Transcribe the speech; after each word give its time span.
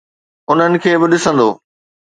انهن 0.51 0.73
کي 0.83 0.91
به 0.99 1.07
ڏسندو. 1.11 1.49